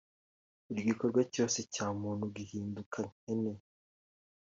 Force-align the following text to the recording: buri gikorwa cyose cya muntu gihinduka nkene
buri 0.65 0.81
gikorwa 0.89 1.21
cyose 1.33 1.59
cya 1.73 1.87
muntu 2.01 2.23
gihinduka 2.35 2.99
nkene 3.15 3.53